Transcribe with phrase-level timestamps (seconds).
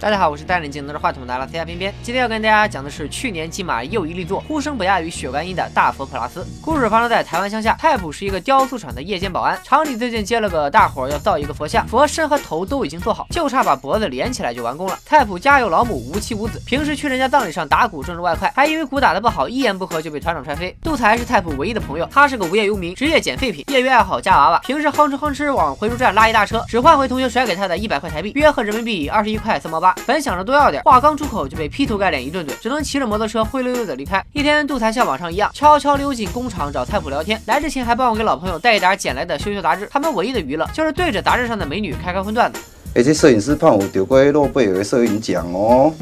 [0.00, 1.92] 大家好，我是戴眼镜拿着话筒的阿拉斯加边边。
[2.04, 6.46] 今天要跟大家讲的是去年金马又一力作，呼声不亚于血观音的大佛普拉斯。
[6.62, 14.96] 故事发生在台湾乡下，太普是一个雕塑厂的夜间保安，厂里最近接了个大活，要造一个佛像，佛身和头都已经做好，就差把脖子连起来就完工了。
[15.04, 20.76] 太普家有老母，无妻无子，平时去人家葬礼上打鼓挣着外快，还因为鼓打得不好，一言不合就被团长踹飞。
[20.80, 29.87] 杜才是太普唯一的朋友，他是个无业游民，职业捡废品，业余爱好夹娃娃，平时哼哧哼哧往回收站拉一大车，只换回同学甩给他的一百块台币，约合人民币二十一块三毛八。
[30.06, 34.24] 本想着多要点，话刚出口就被劈头盖脸一顿怼，只能骑着摩托车灰溜溜的离开。
[34.32, 39.88] 一天，杜才像往常一样，悄悄溜进工厂找菜谱聊天，来之前还帮我给老朋友带一点捡来的羞羞杂志。
[39.92, 42.60] 他们唯一的娱乐就是对着杂志上的美女开开荤段子。
[42.94, 45.92] 而且摄影师胖，虎丢过诺贝尔摄影奖哦。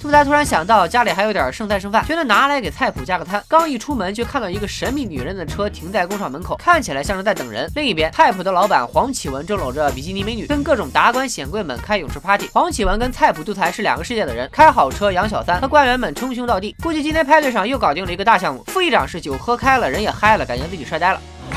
[0.00, 3.42] 杜才突然想到家里还有点剩菜剩饭，觉得拿来给菜谱加个餐。
[3.48, 7.68] 刚一出门就看到一个神秘女人的车停在工厂门口，看起来像是在等人。
[7.74, 12.48] 另一边，菜谱的老板黄启文正搂着比基尼美女，跟各种达官显贵们开泳池 party。
[12.52, 16.76] 黄启文跟菜谱杜才是两个世界的人，开好车养小三，和官员们称兄道弟。
[16.80, 18.62] 估计今天派对上又搞定了一个大项目。
[18.68, 21.20] 副议长是酒喝开了，人也嗨了，感觉自己帅呆了。
[21.50, 21.56] 我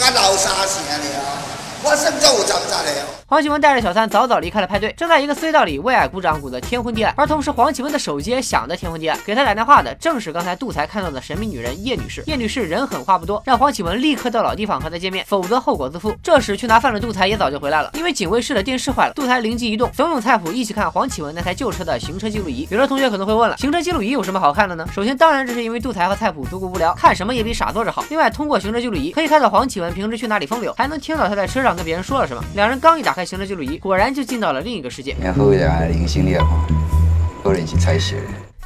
[0.00, 1.37] 讲我
[1.82, 2.10] 提死钱哦，你知？
[2.10, 7.12] 还是干你兄弟，我甲老三成了，黄启文带着小三早早离开了派对，正在一个隧道里为爱鼓掌，鼓得天昏地暗。
[7.16, 9.18] 而同时，黄启文的手机也响得天昏地暗。
[9.26, 12.22] 给他打电话的正是刚才杜才看到的神秘女人叶女士。
[12.26, 16.16] 叶女士人狠话不多，让黄启文立刻到老地方和她见面，否则后果自负。
[16.22, 22.66] 这时去拿饭的杜才也早就回来了，因为警卫室的电视坏了，杜才灵机一动，怂恿菜谱一起看黄启文那台旧车的行车记录仪。
[22.70, 24.86] 有的同学可能会问了，行车记录仪有什么好看的呢？
[24.94, 28.02] 首先，当然这是因为杜才和菜谱足够无聊，看什么也比傻坐着好。
[28.08, 32.44] 另外，通过行车记录仪可以看到黄启文平时去哪里风流，还能听到他在车上跟别人说了什么。
[32.54, 34.08] 两人刚一打开行车记录仪，果然。
[34.18, 35.14] 就进到了另一个世界。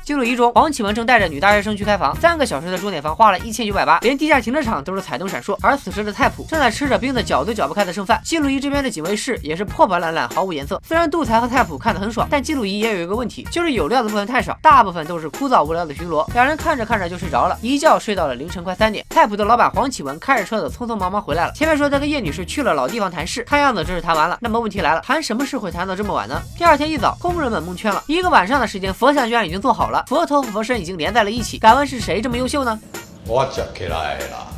[0.04, 5.56] 记录仪中，黄启文正带着女大学生去开房，三个小时的钟点房花了一千九百八，连地下停车场都是彩灯闪烁。
[5.62, 8.20] 而此时的菜谱正在吃着冰的搅都搅不开的剩饭。
[8.24, 10.82] 记录仪这边的警卫室也是破破烂烂，毫无颜色。
[10.84, 16.26] 虽然杜才和菜谱看得很爽，但记录仪也有一个问题，就是有料的部分太少，大部分都是枯燥无聊的巡逻。
[16.34, 19.06] 两人看着看着就睡着了，一觉睡到了凌晨快三点。
[19.10, 21.52] 菜谱的老板黄启文开着车子匆匆忙忙回来了。
[21.52, 24.38] 前面说他跟叶女士去了老地方谈事，看样子这是谈完了。
[24.40, 26.42] 那么问题来了，谈什么事会谈到这么晚呢？
[26.58, 30.80] 第二天一早，工人们蒙圈了，一个晚上的时间，佛像居然已经做好了，佛头和佛身。
[30.80, 32.80] 已经连在了一起，敢问是谁这么优秀呢？
[33.26, 34.48] 我吃起来啦，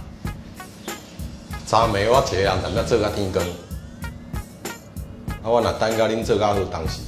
[1.67, 3.45] 昨暝我一个人踮咧做甲天光，
[5.43, 7.01] 啊我若等甲恁做甲好当时。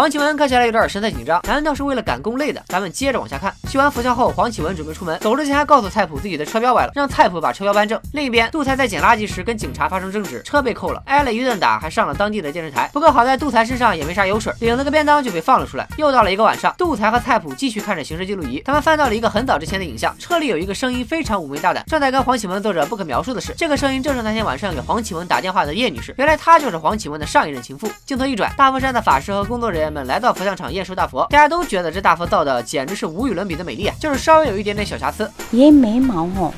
[0.00, 2.62] 黄启文看起来有点神色紧张，难道是为了赶工累的？
[2.68, 3.54] 咱们接着往下看。
[3.68, 8.00] 修完佛像后，黄启文准备出门，走之前还告诉菜谱自己的车标歪了，让菜谱把车标扳正。
[8.14, 12.88] 另一边，杜才在捡垃圾时跟警察发生争执，车被扣了，挨了一顿打，还上了当地的电视台。
[12.94, 15.86] 不过好在杜才身上也没啥油水，领了个便当就被放了出来。
[15.98, 23.52] 又到了一个晚上，杜才和菜谱继续看着行车记录仪，他们翻到了一个很早之前的影像，车里有一个声音非常妩媚大胆，正在跟黄启文做着不可描述的事。
[23.54, 27.86] 这个声音正是那天晚上给黄启文打电话的叶女士，原来她就是黄启文的上一任情妇。
[28.06, 30.72] 镜头一转，大佛山的法师和工作人员们来到佛像厂。
[30.72, 35.28] 验收大佛，大家都觉得这大佛造的简直是无与伦比的美丽啊，就是稍微有一点点小瑕疵。
[35.50, 36.54] 爷眉毛吼，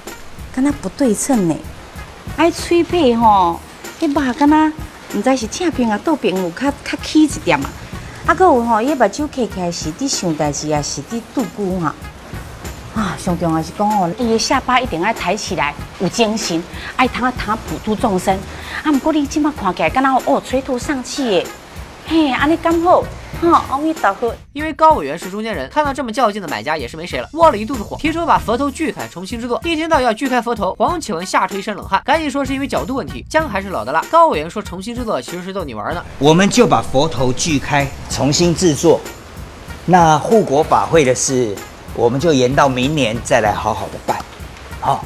[0.55, 1.57] 跟它不对称呢。
[2.37, 3.59] 爱吹背吼，
[3.99, 4.71] 迄把跟它
[5.15, 7.71] 唔知是正平啊倒平有较较起一点啊。
[8.27, 11.95] 啊，搁有吼，伊目睭开开是伫想代志啊，是伫度孤哈。
[12.95, 16.63] 啊，上重要是讲哦，伊的下巴一定要抬起来，有精神，
[16.97, 18.39] 爱他他普度众生。
[18.83, 21.47] 啊，不过你即马看起来，敢若哦垂头丧气的，
[22.07, 23.03] 嘿，安尼刚好。
[23.41, 24.35] 阿弥陀佛。
[24.53, 29.61] 因为高委员是中间人，看到这么较劲的买家也是没谁了，窝了一肚子火，提出把佛头锯开，重新制作。
[29.65, 33.25] 一听到要锯开佛头，黄启文吓出一身冷汗，赶紧说是因为角度问题。
[33.29, 34.03] 姜还是老的辣。
[34.11, 36.05] 高委员说重新制作其实是逗你玩呢。
[36.19, 39.01] 我们就把佛头锯开，重新制作。
[39.87, 41.57] 那护国法会的事，
[41.95, 44.19] 我们就延到明年再来好好的办。
[44.81, 45.05] 好。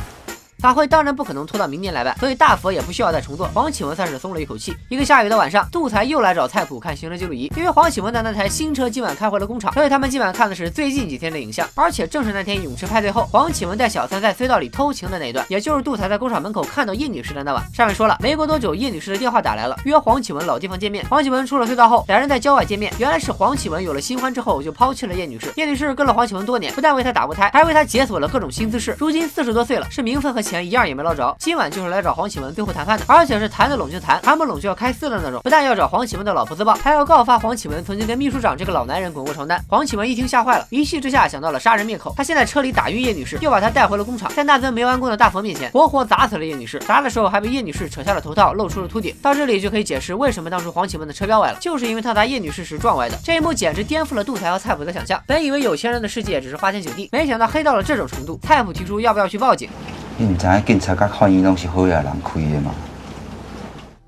[0.59, 3.47] 法会当然不可能拖到明年来办，所以大佛也不需要再重做。
[3.49, 4.75] 黄启文算是松了一口气。
[4.89, 11.69] 一个下雨的晚上，杜才又来找菜谱看行车记录仪，因为黄启文的那台新车今晚开回了工厂，所以他们今晚看的是最近几天的影像。
[11.75, 17.63] 而且正是那天泳池派对后，黄启文带小三在隧道里偷情的那一段，也就是杜才在工厂门口看到叶女士的那晚。
[17.75, 21.05] 上面说了，没过多久，叶女士的电话打来了，约黄启文老地方见面。
[21.11, 22.93] 黄启文出了隧道后，两人在郊外见面。
[22.99, 25.53] 原来是黄启文有了新欢之后就抛弃了叶女士。
[25.57, 28.97] 叶女士跟了黄启文多年，不但为他打过胎，还为他解锁了各种新姿势。
[28.99, 31.35] 如今四十多岁了，是名分和钱一样也没捞着。
[31.41, 35.41] 今晚就是来找黄启文最后谈判的，而且是谈得拢就谈，谈不拢就要开撕的那种。
[35.43, 39.63] 不但要找黄启文的老婆自爆，还要告发黄启文曾经跟秘书长这个老男人滚过床单。
[39.69, 42.15] 黄启文一听吓坏了，一气之下想到了杀人灭口。
[42.17, 46.79] 他先在车里打晕叶女士，又把她带回了工厂，在那尊没完工的大佛面前活活砸死了叶女士。
[46.81, 49.15] 砸的时候还被叶女士扯下了头套，露出了秃顶。
[49.21, 53.19] 到这里就可以解释为什么当初黄启文的车标歪了，就是因为他砸叶女士时撞歪的。
[53.25, 55.21] 这一幕简直颠覆了杜才和菜谱的想象。
[55.27, 58.39] 本以为有钱人的世界只是花天酒地，没想到黑到了这种程度。
[58.43, 59.69] 菜谱提出要不要去报警。
[60.19, 62.73] 你唔知警察甲法院拢是好野人开的吗？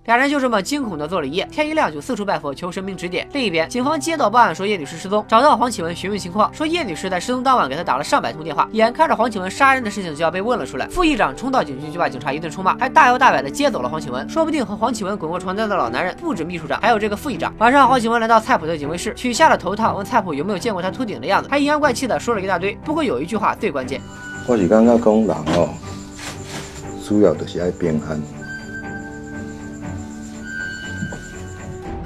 [0.06, 3.28] 俩人就这么惊恐的坐了一夜，天一亮就四处拜佛求神明指点。
[3.34, 17.52] 另一边，警方接到报案说叶女士失踪，找到黄启文询问情况，说叶女士在失踪当晚给他打了上百通电话，眼看着黄启文杀人的事情就要被问了出来，副议长冲到警局就把警察一顿臭骂，还大摇大摆的接走了黄启文，说不定和黄启文滚过床单的老男人不止秘书长，还有这个副议长。
[17.58, 22.72] 晚上，黄启文来到菜谱的警卫室，取下了头套，问菜谱有没有见过他秃顶的样子，还阴阳怪气的说了一大堆。
[22.82, 24.00] 不过有一句话最关键，
[24.46, 25.69] 我是感觉讲人哦，
[27.08, 28.38] 主要就是爱平衡。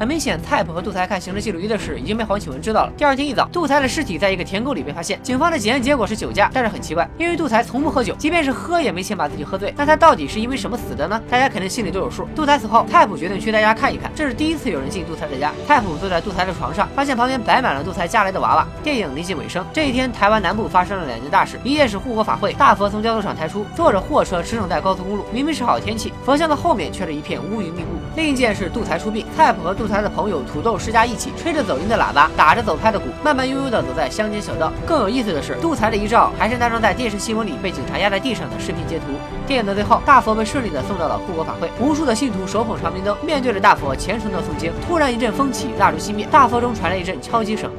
[0.03, 2.93] 很明显，蔡普和杜才看行车记录仪的事已经被黄启文知道了。
[2.97, 9.73] 第二天一早，杜才的尸体在一个田沟里被发现，警方的检验结果是酒驾，但是很奇怪，因为杜才从不喝酒，即便是喝也没钱把自己喝醉。
[9.77, 11.23] 那他到底是因为什么死的呢？
[11.31, 12.27] 大家肯定心里都有数。
[12.35, 15.53] 杜才死后，蔡普决定去他家看一看，这是第一次有人进杜才的家。
[15.69, 18.67] 蔡普坐在杜才的床上，发现旁边摆满了杜才家来的娃娃。
[18.83, 27.91] 电影临近尾声，这一天台湾南部发生了两件大事，一件是护国法会，大佛从雕塑厂抬出，坐着货车驰骋在高速公路，明明是好天气，佛像的后面却是一片乌云密布。
[28.17, 30.79] 另一件是杜才出殡，蔡普和杜才的朋友土豆。
[30.79, 34.73] 施家一起吹着走音的喇叭，打着走拍的鼓，慢慢悠悠地走在乡间小道。
[34.87, 39.05] 更有意思的是，杜才的遗照还是那张在电视新闻里被警察压在地上的视频截图。
[39.47, 44.73] 电影的最后，大佛被顺利地送到了护国法会，无数的信徒手捧长明灯，面对着大佛虔诚地诵经。
[44.87, 47.71] 突然一阵风起，蜡烛熄灭，大佛中传来一阵敲击声。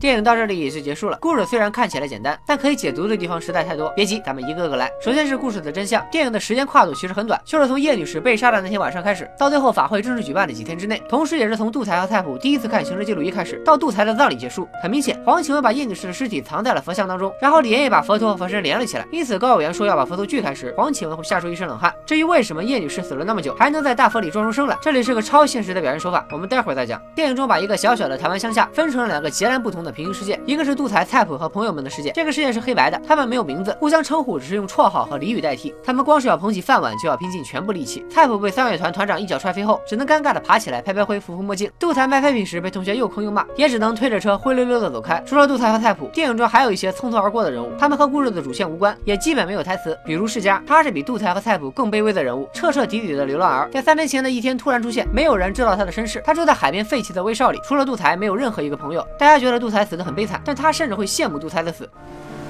[0.00, 1.18] 电影到这里也就结束了。
[1.20, 3.90] 故事虽然看起来简单，但可以解读的地方实在太多。
[3.90, 4.90] 别急，咱们一个个来。
[4.98, 6.02] 首先是故事的真相。
[6.10, 14.66] 电影的时间跨度其实很短，就是从叶女士被杀的那天晚上开始，到最后法会正式举办的几天之内，同时也是从杜才和蔡普第一次看行车记录仪开始，到杜才的葬礼结束。
[14.82, 19.06] 很明显，黄启文把叶女士的尸体藏在了佛像当中，然后连夜把佛头和佛身连了起来。
[19.12, 21.92] 因此，高委员说要把佛头锯开时，黄启文会吓出一身冷汗。
[22.06, 26.98] 至于为什么叶女士死了那么久还能在大佛里装出声来，这里是个超现实的表现手法，我们待会儿再讲。
[27.14, 30.70] 电影中把一个小小的台湾乡下分成了两个截然不同的平行世界，一个是。
[30.80, 32.10] 杜才、蔡普和朋友们的世界。
[32.12, 35.74] 这个世界是黑白的，他们没有名字，互相称呼只是用绰号和俚语代替。
[35.84, 38.02] 他们光是要捧起饭碗，就要拼尽全部力气。
[38.08, 41.70] 蔡普被三乐团团长一脚踹飞后，只能尴尬的爬起来拍拍灰、扶扶墨镜。
[41.78, 45.22] 杜才卖废品时被同学又坑又骂，也只能推着车灰溜溜的走开。
[45.26, 49.98] 除了杜才和蔡普，电影中还有一些匆匆而过的人物，他们和故事的主线无关，也基本没有台词。
[50.06, 56.22] 比如世家，他是比杜才和蔡普更卑微的人物，彻彻底底的流浪儿，在三年前的一天突然出现，没有人知道他的身世。
[56.24, 59.06] 他住在海边废弃的威少里，除了杜才，没有任何一个朋友。
[59.18, 61.38] 大家觉得杜才死得很悲惨，但他甚至会羡慕。
[61.38, 61.88] 杜才的死，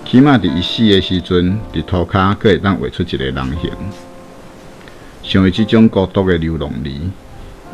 [0.04, 3.70] 起码伫伊死的时阵，伫涂骹阁会当画出一个人形。
[5.22, 7.10] 像伊这种孤独的流浪儿，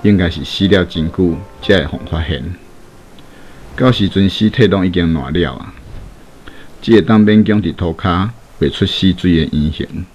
[0.02, 2.54] 应该是死了真久才会互发现。
[3.76, 5.74] 到时阵尸体拢已经烂了啊，
[6.82, 8.28] 只会当勉强伫涂骹
[8.58, 10.06] 画出死水的圆形。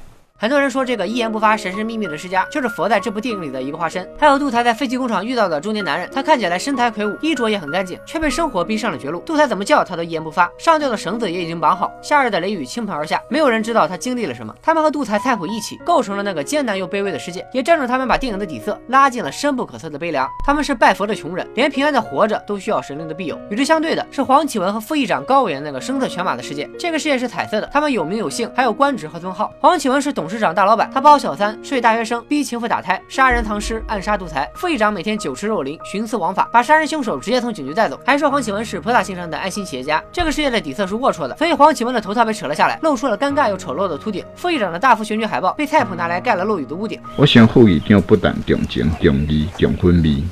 [0.42, 4.10] 很多人说这个一言不发、神神秘秘的施家，就是佛在这部电影里的一个化身。
[4.18, 9.20] 还有杜才在废弃工厂遇到的中年男人，他看起来身材魁梧，衣着也很干净，却被生活逼上了绝路。
[9.20, 11.92] 杜才怎么叫他都一言不发，上吊的绳子也已经绑好。
[12.02, 14.52] 夏日的雷雨倾盆而下，没有人知道他经历了什么。
[14.64, 20.28] 他们和杜才、蔡普一起构成了那个艰难又卑微的世界，也正是他们把电影的底色拉进了深不可测的悲凉。
[20.44, 23.40] 他们是拜佛的穷人，连平安的活着都需要神灵的庇佑。
[23.52, 26.68] 与之相对的是黄启文和副议长高委员那个声色犬马的世界。
[26.80, 29.54] 这个世界是彩色的，他们有名有姓，还有官职和尊号。
[29.60, 31.22] 黄启文是董事长大老板，他包。
[31.22, 34.50] 小三，睡大学生，逼情妇打胎，杀人藏尸，暗杀独裁。
[34.56, 40.04] 副议长每天酒池肉林，徇私枉法，把杀人凶手直接从警局带走，还说黄启文是博大精深的爱心企业家。
[40.12, 44.26] 这个世界的底色是龌龊的，所以黄启文的头套被扯了下来，露出了尴尬又丑陋的秃顶。
[44.36, 47.00] 副议长的大幅选举海报被蔡普拿来盖了漏雨的屋顶。
[47.18, 50.24] 我想副议长不但重情重义重婚礼，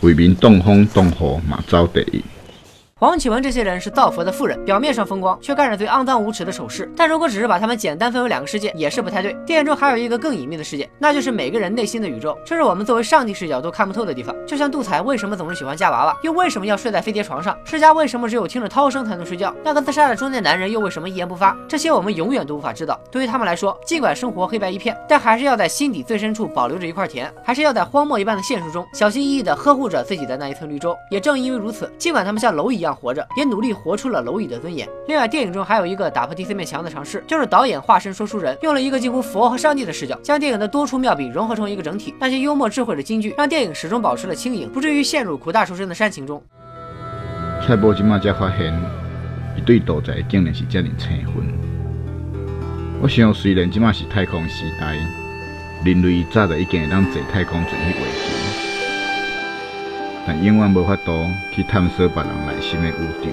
[0.00, 2.24] 为民挡风挡雨嘛走第一。
[3.04, 6.90] 黄启文这些人是造佛的富人，表面上风光，却干着最肮脏无耻的丑事。
[6.96, 9.36] 但如果只是把他们简单分为两个世界，也是不太对。
[9.44, 14.34] 电影中还有一个更隐秘的世界，那就是每个人内心的宇宙，这是我们作为上帝视角都看不透的地方。
[14.46, 17.54] 就像杜才为什么总是喜欢夹娃娃，又为什么要睡在飞碟床上？
[17.62, 19.54] 世家为什么只有听着涛声才能睡觉？
[19.62, 21.54] 那个自杀的中年男人又为什么一言不发？
[21.68, 22.98] 这些我们永远都无法知道。
[23.10, 30.96] 对于他们来说，尽管生活黑白一片，但还是要在心底最深处保留着一块田，还是要在荒漠一般的现实中小心翼翼地呵护着自己的那一层绿洲。
[31.10, 33.74] 也正因为如此，尽管他们像蝼蚁一样活着，也努力。
[33.74, 34.88] 活出了蝼蚁的尊严。
[35.08, 42.14] 另外，电影中还有一个打破第四面墙的尝试，就是导演化身说书人，用了一个近乎佛和上帝的视角，将电影的多处妙笔融合成一个整体。
[42.20, 46.42] 那些幽默智慧的金句，让电影始终保持了轻盈，不至于陷入苦大仇深的煽情中。
[47.66, 48.72] 蔡伯今麦才发现，
[49.56, 51.52] 一对道仔竟然是这样青分。
[53.02, 54.96] 我想，虽然今麦是太空时代，
[55.84, 58.33] 人类早就已经会当坐太空船去月球。
[60.26, 61.12] 但永远无法度
[61.52, 63.30] 去探索别人内心的宇宙。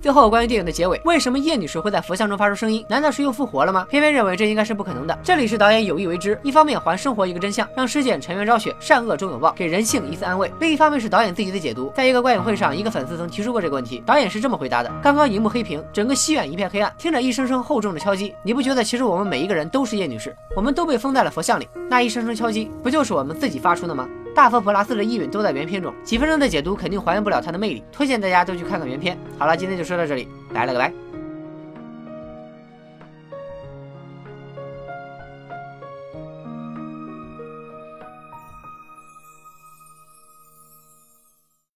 [0.00, 2.84] 最后，关于电影的结尾，为什么叶女士会在佛像中发出声音？
[2.90, 3.86] 难道是又复活了吗？
[3.88, 5.18] 偏偏认为这应该是不可能的。
[5.22, 11.90] 这里是导演有意为之，一方面还生活一个真相，让尸检沉冤昭雪，善恶终有报，给人性一次安慰；另一方面是导演自己的解读。
[11.96, 20.36] 在一个观影会上，一个粉丝曾提出过这个问题，导演是这么回答的：刚刚荧幕黑屏，整个戏院一片黑暗，听着一声声厚重的敲击，你不觉得其实我们每一个人都是叶女士？
[20.54, 24.06] 我们都被封在了佛像里，那一声声敲击，不就是我们自己发出的吗？
[24.34, 29.16] 大佛普拉斯的意蕴都在原片中，几分钟的解读肯定还原不了它的魅力，推荐大家都去看看原片。
[29.38, 30.92] 好了，今天就说到这里，拜了个拜。